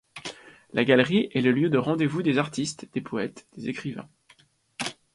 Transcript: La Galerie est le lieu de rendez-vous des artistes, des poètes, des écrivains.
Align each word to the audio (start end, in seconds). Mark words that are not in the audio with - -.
La 0.73 0.83
Galerie 0.83 1.29
est 1.31 1.41
le 1.41 1.51
lieu 1.51 1.69
de 1.69 1.77
rendez-vous 1.77 2.23
des 2.23 2.39
artistes, 2.39 2.89
des 2.91 3.01
poètes, 3.01 3.45
des 3.55 3.69
écrivains. 3.69 4.09